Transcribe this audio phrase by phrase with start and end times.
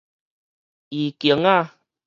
[0.89, 1.69] 衣弓仔